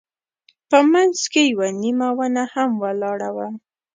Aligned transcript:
په 0.69 0.77
منځ 0.91 1.17
کې 1.31 1.41
یوه 1.51 1.67
نیمه 1.81 2.09
ونه 2.17 2.43
هم 2.53 2.71
ولاړه 2.83 3.29
وه. 3.35 3.47